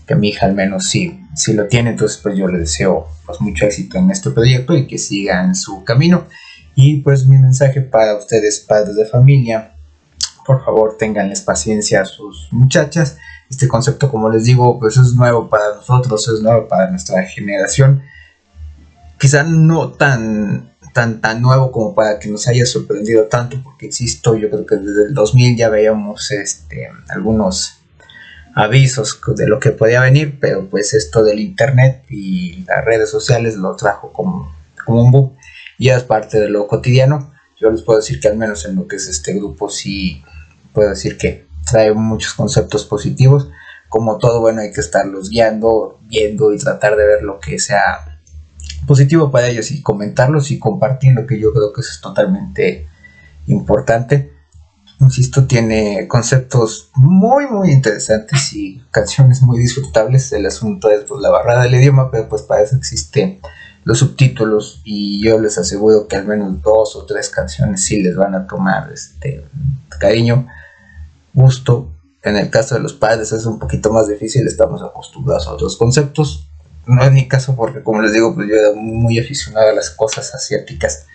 que 0.07 0.15
mi 0.15 0.29
hija 0.29 0.45
al 0.45 0.55
menos 0.55 0.85
sí, 0.85 1.19
sí 1.35 1.53
lo 1.53 1.67
tiene, 1.67 1.91
entonces 1.91 2.17
pues 2.23 2.37
yo 2.37 2.47
le 2.47 2.59
deseo 2.59 3.07
pues 3.25 3.41
mucho 3.41 3.65
éxito 3.65 3.97
en 3.97 4.09
este 4.09 4.31
proyecto 4.31 4.75
y 4.75 4.87
que 4.87 4.97
siga 4.97 5.43
en 5.43 5.53
su 5.53 5.83
camino. 5.83 6.25
Y 6.75 7.01
pues 7.01 7.27
mi 7.27 7.37
mensaje 7.37 7.81
para 7.81 8.15
ustedes, 8.15 8.61
padres 8.61 8.95
de 8.95 9.05
familia, 9.05 9.73
por 10.45 10.63
favor 10.63 10.95
tenganles 10.97 11.41
paciencia 11.41 12.01
a 12.01 12.05
sus 12.05 12.47
muchachas. 12.51 13.17
Este 13.49 13.67
concepto, 13.67 14.09
como 14.09 14.29
les 14.29 14.45
digo, 14.45 14.79
pues 14.79 14.95
es 14.95 15.13
nuevo 15.13 15.49
para 15.49 15.75
nosotros, 15.75 16.27
es 16.29 16.41
nuevo 16.41 16.67
para 16.67 16.89
nuestra 16.89 17.23
generación. 17.23 18.03
Quizá 19.19 19.43
no 19.43 19.89
tan, 19.89 20.71
tan, 20.93 21.19
tan 21.19 21.41
nuevo 21.41 21.71
como 21.71 21.93
para 21.93 22.19
que 22.19 22.29
nos 22.29 22.47
haya 22.47 22.65
sorprendido 22.65 23.25
tanto, 23.25 23.61
porque 23.63 23.87
insisto, 23.87 24.35
yo 24.35 24.49
creo 24.49 24.65
que 24.65 24.75
desde 24.75 25.05
el 25.07 25.13
2000 25.13 25.57
ya 25.57 25.69
veíamos 25.69 26.31
este, 26.31 26.89
algunos 27.09 27.76
avisos 28.57 29.21
de 29.35 29.47
lo 29.47 29.59
que 29.59 29.69
podía 29.69 30.01
venir, 30.01 30.39
pero 30.41 30.67
pues 30.67 30.95
esto 30.95 31.23
del 31.23 31.39
internet 31.39 32.03
y 32.09 32.63
las 32.63 32.83
redes 32.83 33.11
sociales 33.11 33.55
lo 33.55 33.75
trajo 33.75 34.11
como, 34.11 34.51
como 34.83 35.03
un 35.03 35.11
boom. 35.11 35.33
Ya 35.77 35.95
es 35.95 36.03
parte 36.03 36.39
de 36.39 36.49
lo 36.49 36.65
cotidiano. 36.65 37.31
Yo 37.61 37.69
les 37.69 37.83
puedo 37.83 37.99
decir 37.99 38.19
que 38.19 38.29
al 38.29 38.35
menos 38.35 38.65
en 38.65 38.75
lo 38.75 38.87
que 38.87 38.95
es 38.95 39.07
este 39.07 39.33
grupo 39.33 39.69
sí 39.69 40.23
puedo 40.73 40.89
decir 40.89 41.19
que 41.19 41.45
trae 41.69 41.93
muchos 41.93 42.33
conceptos 42.33 42.83
positivos. 42.85 43.47
Como 43.89 44.17
todo, 44.17 44.41
bueno, 44.41 44.61
hay 44.61 44.73
que 44.73 44.81
estarlos 44.81 45.29
guiando, 45.29 45.99
viendo 46.01 46.51
y 46.51 46.57
tratar 46.57 46.95
de 46.95 47.05
ver 47.05 47.21
lo 47.21 47.39
que 47.39 47.59
sea 47.59 48.19
positivo 48.87 49.29
para 49.29 49.49
ellos 49.49 49.69
y 49.69 49.83
comentarlos 49.83 50.49
y 50.49 50.57
compartir 50.57 51.13
lo 51.13 51.27
que 51.27 51.39
yo 51.39 51.53
creo 51.53 51.71
que 51.73 51.81
es 51.81 51.99
totalmente 52.01 52.87
importante 53.45 54.37
insisto, 54.99 55.45
tiene 55.45 56.07
conceptos 56.07 56.89
muy, 56.95 57.47
muy 57.47 57.71
interesantes 57.71 58.53
y 58.53 58.81
canciones 58.91 59.41
muy 59.41 59.59
disfrutables. 59.59 60.31
El 60.31 60.45
asunto 60.45 60.89
es 60.89 61.03
pues, 61.03 61.21
la 61.21 61.29
barrada 61.29 61.63
del 61.63 61.75
idioma, 61.75 62.09
pero 62.11 62.27
pues 62.27 62.41
para 62.41 62.63
eso 62.63 62.75
existe 62.75 63.39
los 63.83 63.99
subtítulos 63.99 64.81
y 64.83 65.23
yo 65.23 65.39
les 65.39 65.57
aseguro 65.57 66.07
que 66.07 66.17
al 66.17 66.25
menos 66.25 66.61
dos 66.61 66.95
o 66.97 67.05
tres 67.05 67.29
canciones 67.29 67.85
sí 67.85 68.01
les 68.01 68.17
van 68.17 68.35
a 68.35 68.45
tomar 68.45 68.91
este 68.91 69.45
cariño, 69.99 70.47
gusto. 71.33 71.89
En 72.21 72.35
el 72.35 72.49
caso 72.49 72.75
de 72.75 72.81
los 72.81 72.93
padres 72.93 73.31
es 73.31 73.45
un 73.45 73.59
poquito 73.59 73.93
más 73.93 74.09
difícil, 74.09 74.45
estamos 74.45 74.81
acostumbrados 74.81 75.47
a 75.47 75.53
otros 75.53 75.77
conceptos. 75.77 76.49
No 76.85 77.01
es 77.01 77.11
mi 77.13 77.29
caso 77.29 77.55
porque 77.55 77.81
como 77.81 78.01
les 78.01 78.11
digo, 78.11 78.35
pues 78.35 78.49
yo 78.49 78.55
era 78.55 78.73
muy 78.75 79.19
aficionado 79.19 79.69
a 79.69 79.73
las 79.73 79.89
cosas 79.91 80.35
asiáticas. 80.35 81.05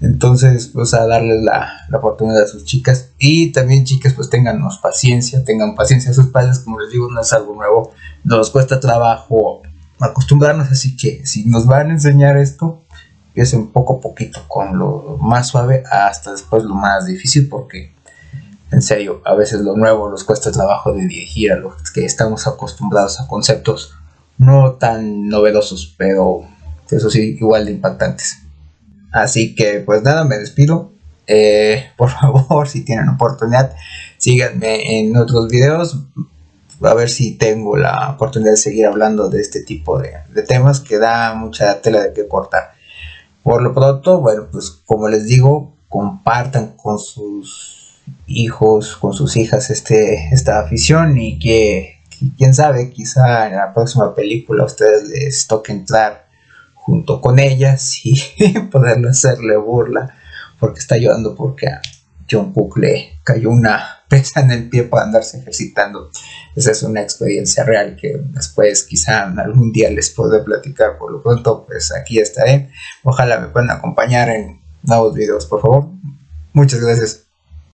Entonces, 0.00 0.68
pues 0.68 0.94
a 0.94 1.06
darles 1.06 1.42
la, 1.42 1.72
la, 1.88 1.98
oportunidad 1.98 2.42
a 2.42 2.46
sus 2.46 2.64
chicas. 2.64 3.10
Y 3.18 3.50
también 3.52 3.84
chicas, 3.84 4.14
pues 4.14 4.30
tenganos 4.30 4.78
paciencia, 4.78 5.44
tengan 5.44 5.74
paciencia 5.74 6.12
a 6.12 6.14
sus 6.14 6.28
padres, 6.28 6.60
como 6.60 6.78
les 6.78 6.90
digo, 6.90 7.10
no 7.10 7.20
es 7.20 7.32
algo 7.32 7.54
nuevo, 7.54 7.92
nos 8.24 8.50
cuesta 8.50 8.78
trabajo 8.78 9.62
acostumbrarnos, 9.98 10.70
así 10.70 10.96
que 10.96 11.26
si 11.26 11.44
nos 11.46 11.66
van 11.66 11.90
a 11.90 11.94
enseñar 11.94 12.36
esto, 12.36 12.84
empiecen 13.28 13.68
poco 13.68 13.98
a 13.98 14.00
poquito 14.00 14.40
con 14.46 14.78
lo 14.78 15.18
más 15.20 15.48
suave 15.48 15.82
hasta 15.90 16.32
después 16.32 16.62
lo 16.62 16.74
más 16.74 17.06
difícil, 17.06 17.48
porque 17.48 17.92
en 18.70 18.82
serio, 18.82 19.22
a 19.24 19.34
veces 19.34 19.62
lo 19.62 19.76
nuevo 19.76 20.10
nos 20.10 20.24
cuesta 20.24 20.52
trabajo 20.52 20.92
de 20.92 21.00
dirigir 21.02 21.52
a 21.52 21.56
los 21.56 21.90
que 21.90 22.04
estamos 22.04 22.46
acostumbrados 22.46 23.20
a 23.20 23.26
conceptos 23.26 23.94
no 24.36 24.72
tan 24.74 25.28
novedosos, 25.28 25.94
pero 25.96 26.42
eso 26.90 27.10
sí, 27.10 27.36
igual 27.40 27.64
de 27.64 27.72
impactantes. 27.72 28.42
Así 29.12 29.54
que 29.54 29.80
pues 29.80 30.02
nada, 30.02 30.24
me 30.24 30.38
despido. 30.38 30.92
Eh, 31.26 31.84
por 31.96 32.10
favor, 32.20 32.68
si 32.68 32.84
tienen 32.84 33.08
oportunidad, 33.08 33.74
síganme 34.16 34.98
en 34.98 35.16
otros 35.16 35.48
videos. 35.48 35.98
A 36.82 36.94
ver 36.94 37.10
si 37.10 37.32
tengo 37.36 37.76
la 37.76 38.10
oportunidad 38.10 38.52
de 38.52 38.56
seguir 38.56 38.86
hablando 38.86 39.28
de 39.28 39.40
este 39.40 39.62
tipo 39.62 39.98
de, 39.98 40.12
temas 40.46 40.80
que 40.80 40.98
da 40.98 41.34
mucha 41.34 41.80
tela 41.82 42.00
de 42.02 42.12
que 42.12 42.28
cortar. 42.28 42.72
Por 43.42 43.62
lo 43.62 43.74
pronto, 43.74 44.20
bueno, 44.20 44.46
pues 44.50 44.70
como 44.86 45.08
les 45.08 45.26
digo, 45.26 45.74
compartan 45.88 46.74
con 46.76 47.00
sus 47.00 47.98
hijos, 48.26 48.96
con 48.96 49.12
sus 49.12 49.36
hijas 49.36 49.70
este, 49.70 50.28
esta 50.32 50.60
afición 50.60 51.18
y 51.18 51.38
que, 51.40 51.96
quién 52.36 52.54
sabe, 52.54 52.90
quizá 52.90 53.48
en 53.48 53.56
la 53.56 53.74
próxima 53.74 54.14
película 54.14 54.62
a 54.62 54.66
ustedes 54.66 55.08
les 55.08 55.46
toque 55.48 55.72
entrar 55.72 56.27
junto 56.88 57.20
con 57.20 57.38
ellas 57.38 58.00
y 58.04 58.16
poderle 58.70 59.10
hacerle 59.10 59.58
burla 59.58 60.14
porque 60.58 60.80
está 60.80 60.94
ayudando 60.94 61.34
porque 61.34 61.68
a 61.68 61.82
John 62.28 62.52
Cook 62.52 62.80
cayó 63.22 63.50
una 63.50 63.98
pesa 64.08 64.40
en 64.40 64.50
el 64.50 64.70
pie 64.70 64.84
para 64.84 65.04
andarse 65.04 65.38
ejercitando. 65.38 66.10
Esa 66.56 66.72
es 66.72 66.82
una 66.82 67.02
experiencia 67.02 67.62
real 67.62 67.94
que 67.94 68.18
después 68.30 68.84
quizá 68.84 69.24
algún 69.24 69.70
día 69.70 69.90
les 69.90 70.08
podré 70.08 70.42
platicar. 70.42 70.96
Por 70.98 71.12
lo 71.12 71.22
pronto, 71.22 71.66
pues 71.66 71.92
aquí 71.92 72.18
estaré. 72.18 72.70
Ojalá 73.04 73.38
me 73.38 73.48
puedan 73.48 73.70
acompañar 73.70 74.30
en 74.30 74.62
nuevos 74.82 75.14
videos, 75.14 75.44
por 75.44 75.60
favor. 75.60 75.90
Muchas 76.54 76.80
gracias. 76.80 77.27